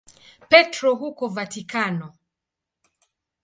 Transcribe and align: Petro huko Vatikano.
Petro 0.49 0.95
huko 0.95 1.27
Vatikano. 1.29 2.13